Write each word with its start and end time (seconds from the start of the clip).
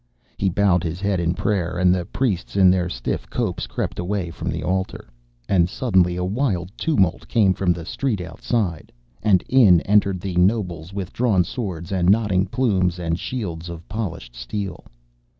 He 0.35 0.49
bowed 0.49 0.83
his 0.83 0.99
head 0.99 1.19
in 1.19 1.35
prayer, 1.35 1.77
and 1.77 1.93
the 1.93 2.05
priests 2.07 2.55
in 2.55 2.71
their 2.71 2.89
stiff 2.89 3.29
copes 3.29 3.67
crept 3.67 3.99
away 3.99 4.31
from 4.31 4.49
the 4.49 4.63
altar. 4.63 5.07
And 5.47 5.69
suddenly 5.69 6.15
a 6.15 6.25
wild 6.25 6.71
tumult 6.75 7.27
came 7.27 7.53
from 7.53 7.71
the 7.71 7.85
street 7.85 8.19
outside, 8.19 8.91
and 9.21 9.43
in 9.47 9.79
entered 9.81 10.19
the 10.19 10.35
nobles 10.37 10.91
with 10.91 11.13
drawn 11.13 11.43
swords 11.43 11.91
and 11.91 12.09
nodding 12.09 12.47
plumes, 12.47 12.97
and 12.97 13.19
shields 13.19 13.69
of 13.69 13.87
polished 13.87 14.35
steel. 14.35 14.85